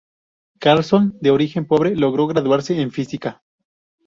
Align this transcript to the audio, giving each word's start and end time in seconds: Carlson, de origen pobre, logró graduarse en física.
Carlson, 0.59 1.15
de 1.21 1.29
origen 1.29 1.67
pobre, 1.67 1.95
logró 1.95 2.25
graduarse 2.25 2.81
en 2.81 2.89
física. 2.89 3.43